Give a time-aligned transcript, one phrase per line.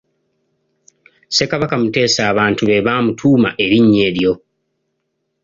[1.27, 4.33] Ssekabaka Muteesa abantu be baamutuuma erinnya eryo.